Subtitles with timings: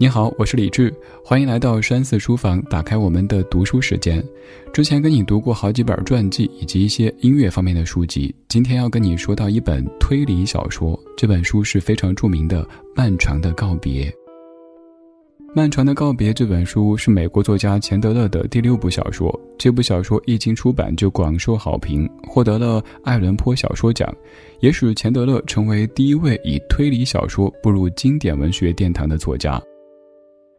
[0.00, 4.24] 你好，我是李志，欢迎来到山寺书房，打开我们的读书时间。
[4.72, 12.62] 之前跟你读过好几本传记以及一些音乐方面的书籍，今天要跟你说到一本推理小说，这本书是非常著名的
[12.94, 14.04] 《漫长的告别》。
[15.52, 24.08] 《漫长的告别》这本书是美国作家钱德勒的第六部小说，这部小说一经出版就广受好评，获得了艾伦坡小说奖，
[24.60, 29.60] 也使钱德勒成为第一位以推理小说步入经典文学殿堂的作家。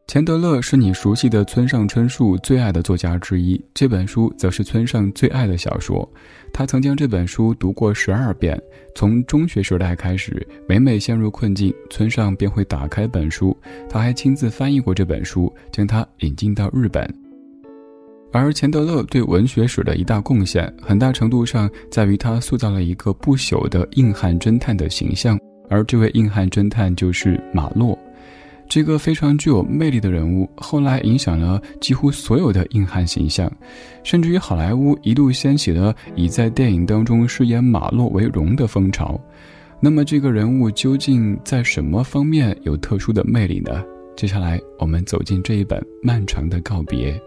[0.09, 6.11] 钱德勒是你熟悉的村上春树最爱的作家之一，这本书则是村上最爱的小说。
[6.51, 8.59] 他曾将这本书读过十二遍。
[8.95, 13.55] 从中学时代开始，每每陷入困境，村上便会打开本书。
[13.87, 17.07] 他还亲自翻译过这本书，将它引进到日本。
[18.31, 27.95] 而钱德勒对文学史的一大贡献，很大程度上在于他塑造了一个不朽的硬汉侦探的形象，而这位硬汉侦探就是马洛。
[28.69, 33.51] 这个非常具有魅力的人物，后来影响了几乎所有的硬汉形象，
[34.03, 39.19] 甚至于好莱坞一度掀起了以在电影当中饰演马洛为荣的风潮。
[39.81, 43.83] 那么，这个人物究竟在什么方面有特殊的魅力呢？
[44.15, 47.19] 接下来，我们走进这一本漫长的告别。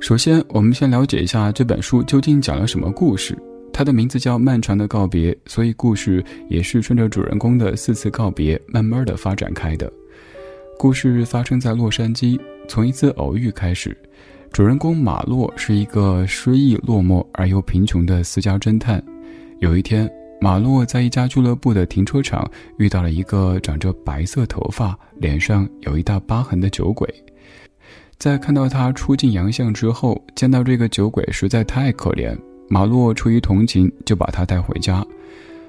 [0.00, 3.36] 首先，我们先了解一下这本书究竟讲了什么故事。
[3.76, 9.92] 它的名字叫《漫长的告别》，所以故事也是顺着主人公的四次告别慢慢的发展开的。
[10.78, 13.94] 故事发生在洛杉矶，从一次偶遇开始。
[14.50, 19.04] 主人公马洛是一个失意落寞而又贫穷的私家侦探。
[19.60, 27.06] 有一天，马洛在一家俱乐部的停车场遇到了一个长着白色头发、脸上有一大疤痕的酒鬼。
[28.16, 32.34] 在看到他出尽洋相之后，见到这个酒鬼实在太可怜。
[32.68, 35.04] 马洛出于同情，就把他带回家。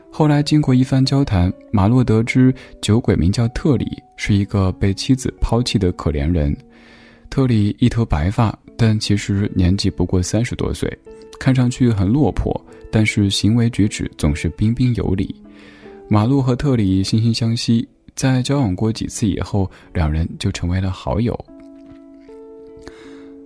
[0.09, 6.55] 后来经过一番交谈，马洛得知酒鬼名叫特里，是一个被妻子抛弃的可怜人。
[7.29, 10.91] 特里一头白发，但其实年纪不过三十多岁，
[11.39, 12.59] 看上去很落魄，
[12.91, 15.35] 但是行为举止总是彬彬有礼。
[16.09, 21.37] 马洛和特里惺惺相惜，在交往过几次以后，两人就成为了好友。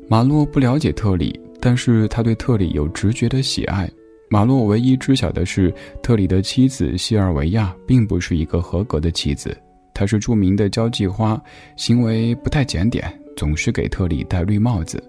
[0.07, 1.37] 马洛不了解特里。
[1.61, 3.89] 但是他对特里有直觉的喜爱。
[4.29, 9.55] 马洛唯一知晓的是，特里的妻子西尔维亚并不是一个合格的妻子，
[9.93, 11.41] 她是著名的交际花，
[11.75, 15.03] 行为不太检点，总是给特里戴绿帽子。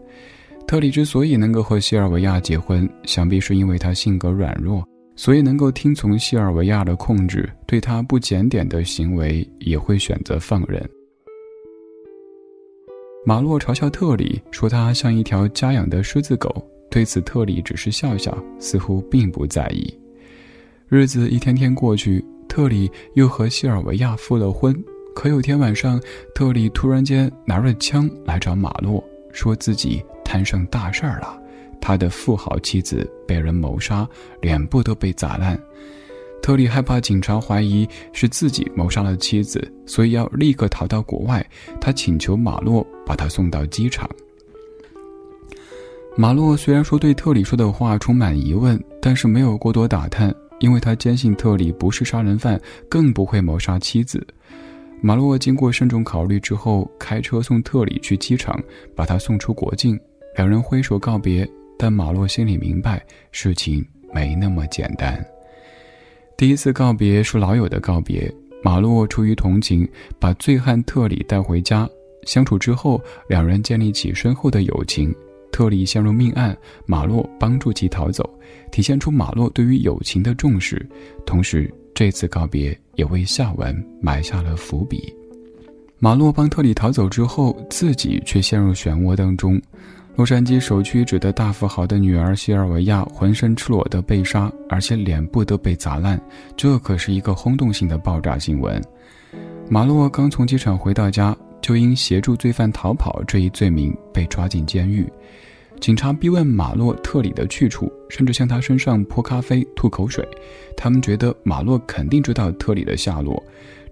[0.67, 4.85] 特里之所以能够和西尔维亚结婚，想必是因为他性格软弱，
[5.15, 10.85] 所以能够听从西尔维亚的控制，对他不检点的行为也会选择放任。
[13.25, 16.51] 马洛嘲笑特里，说他像一条家养的狮子狗。
[16.91, 19.97] 对此，特里只是笑笑，似乎并不在意。
[20.89, 24.75] 日子一天天过去，特里又和西尔维亚复了婚。
[25.15, 26.01] 可有天晚上，
[26.35, 31.41] 特里突然间拿着枪来找马洛，说自己摊上大事儿了，
[31.81, 34.07] 他的富豪妻子被人谋杀，
[34.41, 35.57] 脸部都被砸烂。
[36.43, 41.47] 特里害怕警察怀疑是自己谋杀了妻子，所以要立刻逃到国外。
[41.81, 44.09] 他请求马洛把他送到机场。
[46.17, 52.59] 马洛虽然说对特里说的话充满疑问，但是没有过多打探，因为他坚信特里不是杀人犯，
[52.89, 54.27] 更不会谋杀妻子。
[55.03, 58.59] 马洛经过慎重考虑之后，开车送特里去机场，
[58.97, 60.01] 把他送出国境。
[60.35, 61.47] 两人挥手告别，
[61.79, 65.23] 但马洛心里明白，事情没那么简单。
[66.35, 68.33] 第一次告别是老友的告别。
[68.65, 69.87] 马洛出于同情，
[70.19, 71.87] 把醉汉特里带回家。
[72.25, 75.15] 相处之后，两人建立起深厚的友情。
[75.51, 76.57] 特里陷入命案，
[76.87, 78.29] 马洛帮助其逃走，
[78.71, 80.89] 体现出马洛对于友情的重视。
[81.27, 85.13] 同时，这次告别也为下文埋下了伏笔。
[85.99, 89.61] 马洛帮特里逃走之后，自己却陷入漩涡当中。
[90.17, 96.21] 洛杉矶首屈一指的大富豪的女儿西尔维亚浑身赤裸的被杀，而且脸部都被砸烂，
[96.57, 98.83] 这可是一个轰动性的爆炸新闻。
[99.69, 105.11] 马洛刚从机场回到家，就因协助罪犯逃跑这一罪名被抓进监狱。
[105.81, 110.27] 警察逼问马洛特里的去处，甚至向他身上泼咖啡、吐口水。
[110.77, 113.43] 他们觉得马洛肯定知道特里的下落。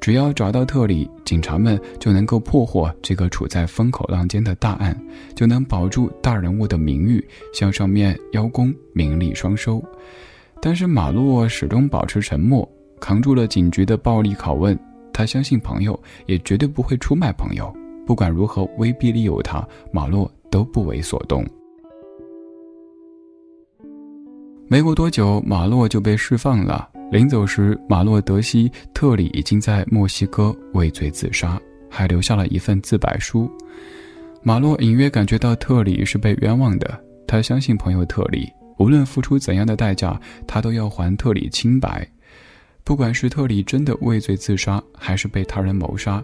[0.01, 4.99] 只要找到特里，警察们就能够破获这个处在风口浪尖的大案，
[5.35, 9.83] 就能保住大人物的名誉，向上面邀功，名利双收。
[10.63, 12.67] 但是马洛始终保持沉默，
[13.01, 14.79] 扛住了警局的暴力拷问。
[15.21, 17.71] 他相信朋友，也绝对不会出卖朋友。
[18.07, 19.63] 不管如何威逼利诱他，
[19.93, 21.45] 马洛都不为所动。
[24.67, 26.89] 没过多久，马洛就被释放了。
[27.13, 31.61] 临走时，马洛德西特里已经在墨西哥畏罪自杀。
[31.91, 33.51] 还留下了一份自白书。
[34.43, 42.09] 马洛隐约感觉到特里是被冤枉的，他相信朋友特里，无论付出怎样的代价，他都要还特里清白。
[42.85, 46.23] 不管是特里真的畏罪自杀，还是被他人谋杀，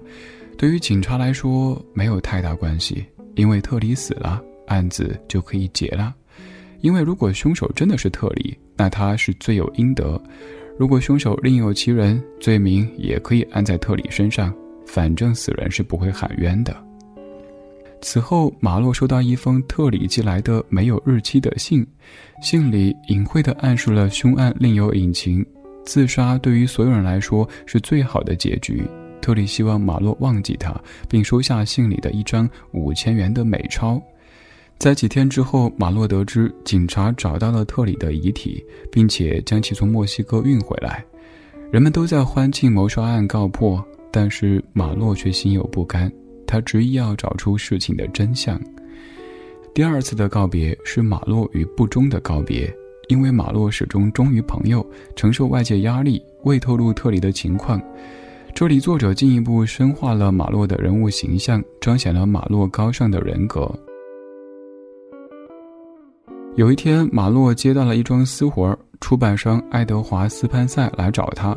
[0.56, 3.04] 对于警察来说没有太大关系，
[3.34, 6.14] 因为特里死了，案子就可以结了。
[6.80, 10.20] 因为如果凶手真的是特里，那他是罪有应得；
[10.78, 14.52] 如果凶手另有其人，罪名也可以安在特里身上，
[14.86, 16.76] 反正死人是不会喊冤的。
[18.02, 21.84] 此后，马洛收到一封特里寄来的没有日期的信，
[22.42, 25.44] 信里隐晦地暗示了凶案另有隐情。
[25.86, 28.82] 自杀对于所有人来说是最好的结局。
[29.22, 30.78] 特里希望马洛忘记他，
[31.08, 34.00] 并收下信里的一张五千元的美钞。
[34.78, 38.62] 在几天之后，马洛得知警察找到了特里的遗体，
[38.92, 41.02] 并且将其从墨西哥运回来。
[41.72, 43.82] 人们都在欢庆谋杀案告破，
[44.12, 46.12] 但是马洛却心有不甘。
[46.46, 48.60] 他执意要找出事情的真相。
[49.74, 52.72] 第二次的告别是马洛与不忠的告别，
[53.08, 57.80] 因为马洛始终忠于朋友，承受外界压力，未透露特里的情况。
[58.54, 63.70] 这里作者进一步深化了马洛的人物形象，彰显了马洛高尚的人格。
[66.56, 71.56] 有一天，马洛接到了一桩私活儿，出版商爱德华斯潘塞来找他，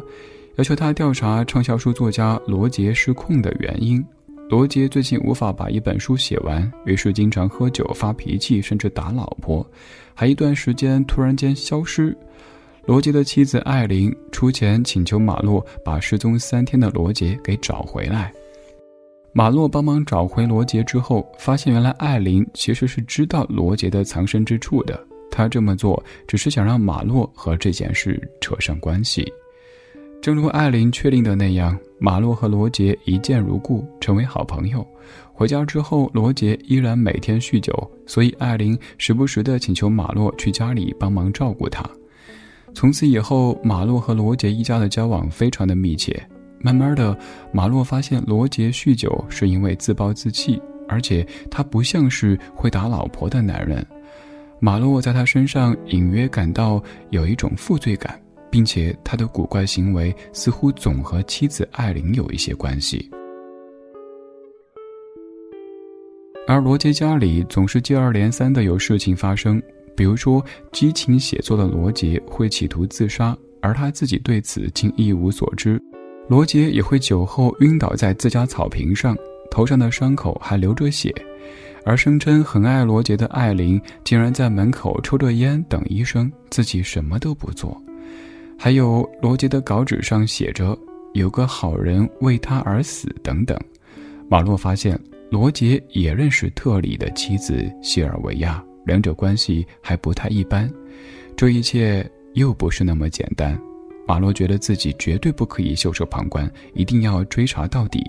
[0.58, 4.06] 要求他调查畅销书作家罗杰失控的原因。
[4.50, 9.66] 罗杰最近无法把一本书写完，于是经常喝酒、发脾气，甚至打老婆，
[10.20, 12.14] 还一段时间突然间消失。
[12.86, 18.30] 罗杰的妻子艾琳出钱请求马洛把失踪三天的罗杰给找回来。
[19.32, 25.00] 马洛帮忙找回罗杰之后，发现原来艾琳其实是知道罗杰的藏身之处的。
[25.32, 29.26] 他这么做只是想让马洛和这件事扯上关系。
[30.22, 34.86] 正如艾琳确定的那样，马洛和罗杰一见如故，成为好朋友。
[35.40, 37.74] 回家之后，罗杰依然每天酗酒，
[38.06, 41.90] 所以艾琳时不时的请求马洛去家里帮忙照顾他。
[42.74, 46.22] 从此以后，马洛和罗杰一家的交往非常的密切。
[46.60, 47.18] 慢慢的，
[47.54, 53.88] 马洛发现罗杰酗酒是因为自暴自弃，而且他不像是会打老婆的男人。
[54.60, 58.20] 马洛在他身上隐约感到有一种负罪感。
[58.52, 63.08] 并且他的古怪行为似乎总和妻子艾琳有一些关系，
[66.50, 69.62] 而罗杰家里总是接二连三的有事情发生，
[69.96, 75.78] 比如说激情写作的罗杰会企图自杀，而他自己对此竟一无所知；
[76.28, 79.16] 罗杰也会酒后晕倒在自家草坪上，
[79.52, 81.14] 头上的伤口还流着血，
[81.86, 87.80] 而声称很爱罗杰的艾琳竟然在门口抽着烟等医生，自己什么都不做。
[88.58, 90.76] 还有罗杰的稿纸上写着
[91.14, 93.56] “有个好人为他而死”等等。
[94.28, 95.00] 马洛发现
[95.30, 100.70] 罗杰也认识特里的妻子谢尔维亚，两者关系还不太一般。
[101.38, 103.60] 这一切又不是那么简单。
[104.08, 108.04] 马洛觉得自己绝对不可以袖手旁观，一定要追查到底。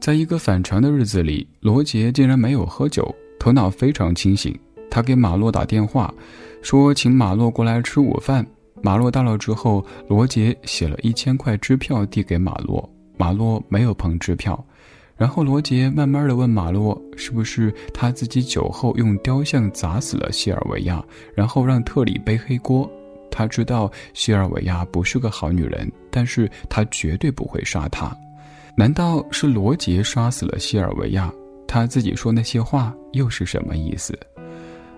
[0.00, 4.58] 在一个反常的日子里，罗杰竟然没有喝酒，头脑非常清醒。
[4.90, 6.12] 他给马洛打电话。
[6.60, 8.44] 说请马洛过来吃午饭。
[8.82, 12.90] 马洛到了之后，罗杰写了一千块支票递给马洛。
[13.20, 14.64] 马洛没有碰支票。
[15.14, 22.90] 然后罗杰慢慢的问马洛，是不是他自己酒后用雕像砸死了西尔维亚，然后让特里背黑锅？
[23.30, 28.16] 他知道西尔维亚不是个好女人，但是他绝对不会杀她。
[28.74, 31.30] 难道是罗杰杀死了西尔维亚？
[31.68, 34.18] 他自己说那些话又是什么意思？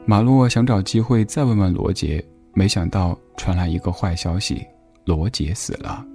[0.07, 2.25] 马洛想找机会再问问罗杰，
[2.55, 4.65] 没想到传来一个坏消息：
[5.05, 6.07] 罗杰死了。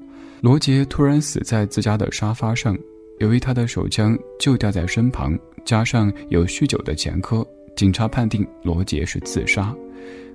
[0.42, 2.78] 罗杰突然死在自家的沙发上，
[3.20, 9.76] 由于他的手枪就掉在身旁，加上有酗酒的前科，警察判定罗杰是自杀。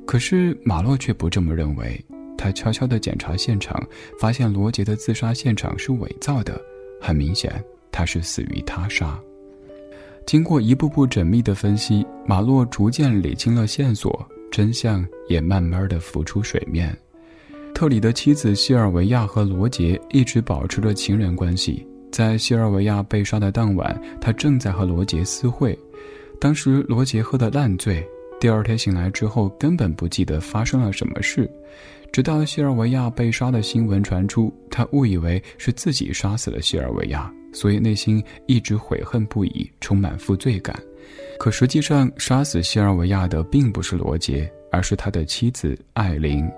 [0.04, 2.04] 可是马洛却不这么认为，
[2.36, 3.80] 他悄悄地检查现场，
[4.18, 6.60] 发现罗杰的自杀现场是伪造的，
[7.00, 9.16] 很明显他是死于他杀。
[10.26, 16.96] 经过一步步缜密的分析，马洛逐渐理清了线索，真相也慢慢的浮出水面。
[17.82, 21.84] 特里的妻子西尔维亚和罗杰一直保持着情人关系。
[22.12, 25.76] 在西尔维亚被杀的当晚，他正在和罗杰私会。
[26.40, 28.00] 当时罗杰喝得烂醉，
[28.38, 31.50] 第二天醒来之后根本不记得发生了什么事。
[32.12, 37.28] 直到西尔维亚被杀的新闻传出，他误以为是自己杀死了西尔维亚。
[37.52, 40.80] 所以内心一直悔恨不已，充满负罪感。
[41.36, 46.48] 可实际上，杀死西尔维亚的并不是罗杰，而是他的妻子艾琳。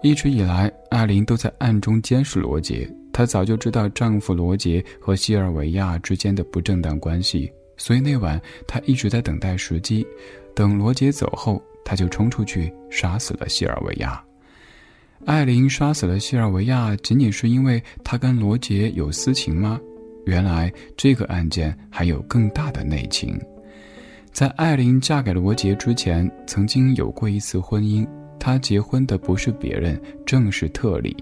[0.00, 2.88] 一直以来，艾琳都在暗中监视罗杰。
[3.12, 10.06] 她早就知道丈夫罗杰和西尔维亚之间的不正当关系，所以那晚她一直在等待时机。
[10.54, 14.22] 等罗杰走后，她就冲出去杀死了西尔维亚。
[15.24, 19.80] 艾琳杀死了西尔维亚，仅仅是因为她跟罗杰有私情吗？
[20.26, 23.36] 原来这个案件还有更大的内情。
[24.30, 28.06] 在艾琳嫁给罗杰之前，曾经有过一次婚姻。
[28.38, 31.16] 他结婚的不是别人，正是特里。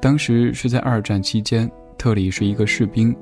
[0.00, 3.14] 当时是在二战期间，特里是一个士兵，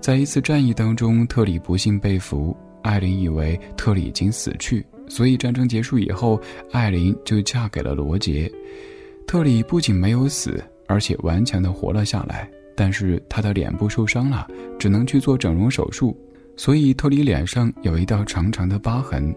[0.00, 2.56] 在一次战役当中，特里不幸被俘。
[2.82, 6.38] 艾琳以为特里已经死去，所以战争结束以后，
[6.70, 8.50] 艾琳就嫁给了罗杰。
[9.26, 12.48] 特里不仅没有死，而且顽强地活了下来。
[12.76, 14.46] 但是他的脸部受伤了，
[14.78, 16.14] 只能去做整容手术，
[16.56, 19.34] 所以特里脸上有一道长长的疤痕。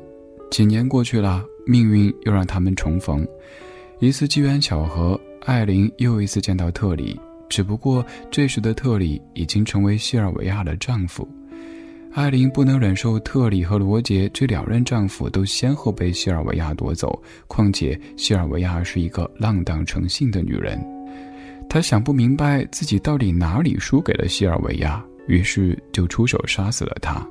[0.51, 3.27] 几年过去了，命运又让他们重逢。
[3.99, 7.19] 一次机缘巧合，艾琳又一次见到特里，
[7.49, 11.27] 只不过这时的特里已经成为西尔维亚的丈夫。
[12.13, 20.83] 艾琳不能忍受特里和罗杰这两任丈夫都先后被西尔维亚夺走，况且西尔维亚是一个浪荡成性的女人，
[21.69, 27.27] 她想不明白自己到底哪里输给了西尔维亚，于是就出手杀死了他。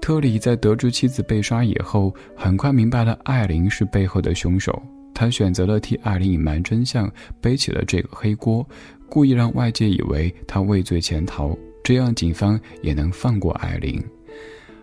[0.00, 4.80] 特里在得知妻子被杀以后，很快明白了艾琳是背后的凶手，
[5.12, 7.10] 他选择了替艾琳隐瞒真相，
[7.40, 8.66] 背起了这个黑锅，
[9.08, 11.56] 故意让外界以为他畏罪潜逃。
[11.82, 14.02] 这样，警方也能放过艾琳。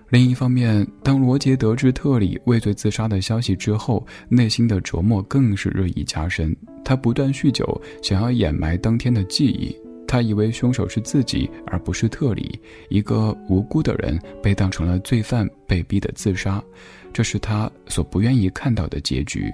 [0.09, 6.55] 另一方面，当罗杰得知特里畏罪自杀的消息之后，内心的折磨更是日益加深。
[6.85, 9.75] 他不断酗酒，想要掩埋当天的记忆。
[10.13, 16.63] 他以为凶手是自己，而不是特里，一个无辜的人被当成了罪犯，被逼的自杀。
[17.11, 19.51] 这是他所不愿意看到的结局。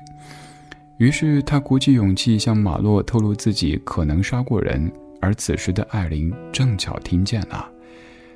[0.98, 4.92] 于是，他鼓起勇气向马洛透露自己可能杀过人。
[5.22, 7.72] 而此时的艾琳正巧听见了，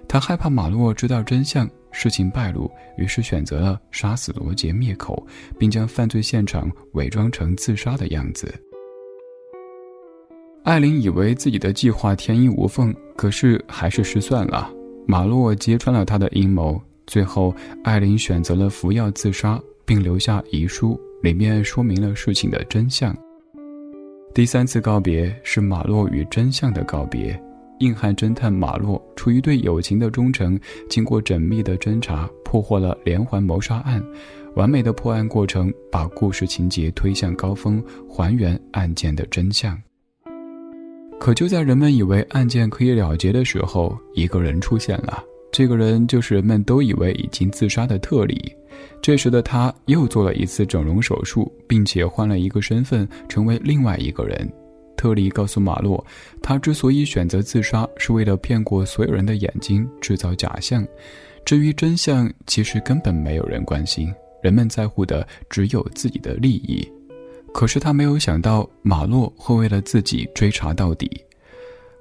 [0.08, 5.28] 他害怕马洛知道真相，事情败露，于是选择了杀死罗杰灭口，
[5.60, 8.48] 并将犯罪现场伪装成自杀的样子。
[10.64, 14.72] 艾琳以为自己的计划天衣无缝，可是还是失算了。
[15.06, 17.54] 马洛揭穿了他的阴谋，最后
[17.84, 23.14] 艾琳选择了服药自杀，并留下遗书，里面说明了事情的真相。
[24.34, 27.38] 第三次告别是马洛与真相的告别。
[27.80, 30.58] 硬汉侦探马洛出于对友情的忠诚，
[30.90, 34.02] 经过缜密的侦查，破获了连环谋杀案。
[34.56, 39.78] 完美的破案过程，把故事情节推向高峰，还原案件的真相。
[41.24, 45.24] 可就在人们以为案件可以了结的时候，一个人出现了。
[45.54, 48.54] 这个人就是人们都以为已经自杀的特里。
[49.02, 54.52] 这时的他又做了一次整容手术，并且换了一个身份，成为另外一个人。
[54.98, 56.06] 特里告诉马洛，
[56.42, 60.86] 他之所以选择自杀，是为了骗过所有人的眼睛，制造假象。
[61.46, 66.86] 至于真相，其实根本没有人关心，人们在乎的只有自己的利益。
[67.54, 71.10] 可是他没有想到，马洛会为了自己追查到底。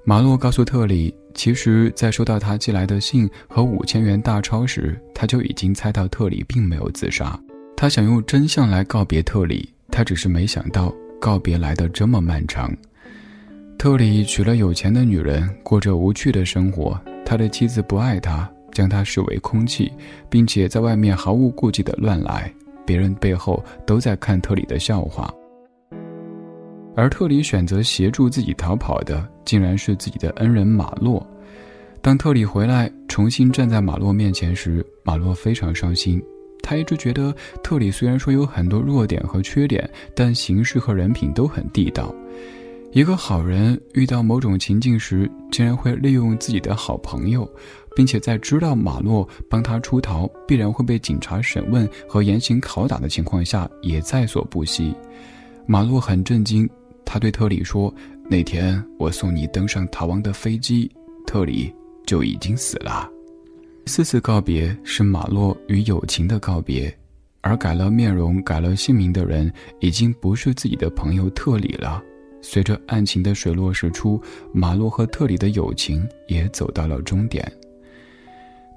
[0.03, 1.13] 马洛告诉特里。
[1.35, 7.39] 其实，在收到他寄来的信和五千元大钞时，他就已经猜到特里并没有自杀。
[7.75, 12.71] 他想用真相来告别特里，他只是没想到告别来的这么漫长。
[13.79, 17.01] 特里娶了有钱的女人，过着无趣的生活。
[17.25, 19.91] 他的妻子不爱他，将他视为空气，
[20.29, 22.53] 并且在外面毫无顾忌的乱来。
[22.85, 25.33] 别人背后都在看特里的笑话。
[26.95, 31.25] 而特里选择协助自己逃跑的，竟然是自己的恩人马洛。
[32.01, 36.21] 当特里回来，重新站在马洛面前时，马洛非常伤心。
[36.61, 42.13] 他一直觉得特里虽然说有很多弱点和缺点，但行事和人品都很地道。
[42.91, 47.49] 一个好人遇到某种情境时，竟然会利用自己的好朋友，
[47.95, 54.93] 并且在知道马洛帮他出逃，必然会被警察审问和严刑拷打的情况下，也在所不惜。
[55.65, 56.69] 马洛很震惊。
[57.13, 57.93] 他对特里说
[58.27, 60.91] ：“那天我送你登上逃亡的飞机，
[61.27, 61.71] 特里
[62.07, 63.07] 就已经死了。”
[63.85, 66.91] 四次告别是马洛与友情的告别，
[67.41, 72.01] 而改了面容、改了姓名的人，已经不是自己的朋友特里了。
[72.41, 74.19] 随着案情的水落石出，
[74.51, 77.45] 马洛和特里的友情也走到了终点。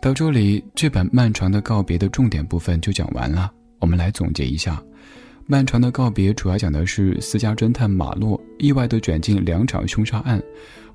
[0.02, 3.50] 到这里，这本漫长的告别的重点部分就讲完了。
[3.78, 4.82] 我们来总结一下。
[5.48, 10.42] 漫长的告别主要讲的是私家侦探马洛意外地卷进两场凶杀案，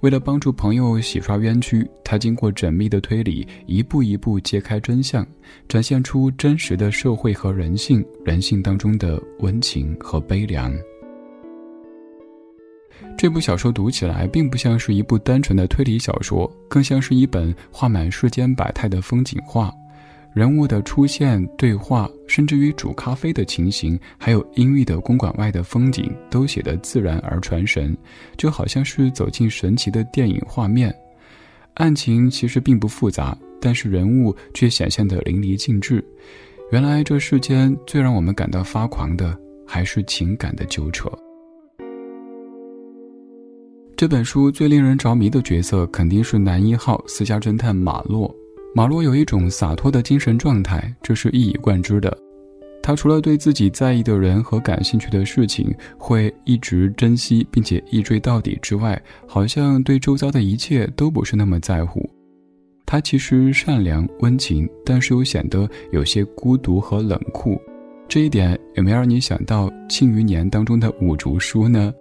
[0.01, 5.25] 为了帮助朋友洗刷冤屈，他经过缜密的推理，一步一步揭开真相，
[5.69, 10.73] 展现出真实的社会和人性，人性当中的温情和悲凉。
[13.17, 19.71] 这部小说读起来并不像是一部单纯的推理小说，更像是一本画满世间百态的风景画。
[20.33, 27.95] 人物的出现、对话，甚至于煮咖啡的情形，还有阴郁的公馆外的风景，都写得自然而传神，
[28.37, 30.93] 就好像是走进神奇的电影画面。
[31.75, 36.03] 案情其实并不复杂，但是人物却显现得淋漓尽致。
[36.71, 41.09] 原来这世间最让我们感到发狂的，还是情感的纠扯。
[43.97, 48.33] 这本书最令人着迷的角色肯定是男一号私家侦探马洛。
[48.73, 52.17] 马洛有一种洒脱的精神状态，这是一以贯之的。
[52.81, 62.09] 他除了对自己在意的人和感兴趣的事情会一直珍惜并且一追到底之外，好像对周遭的一切都不是那么在乎。
[62.85, 67.61] 他其实善良温情，但是又显得有些孤独和冷酷。
[68.07, 71.93] 这一点有没有让你想到《庆余年》当中的五竹叔呢？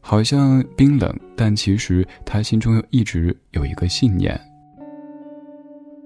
[0.00, 4.40] 好像冰冷，但其实他心中又一直有一个信念。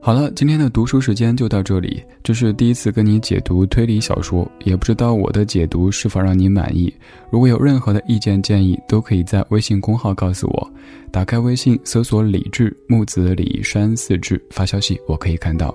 [0.05, 2.03] 好了，今天的读书时间就到这里。
[2.25, 6.93] 这是第一次跟你解读推理小说，也不知道我的解读是否让你满意。
[7.31, 10.73] 如果有任何的意见建议，都可以在微信公号告诉我。
[11.13, 15.73] 打开微信，搜索“李志木子李山四志”，发消息我可以看到。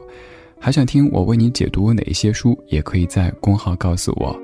[0.60, 4.38] 还想听我为你解读哪一些书，也可以在公号告诉我。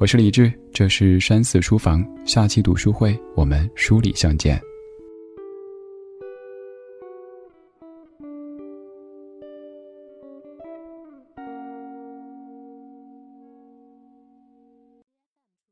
[0.00, 2.04] 我是李志，这是山寺书房。
[2.24, 4.60] 下期读书会，我们书里相见。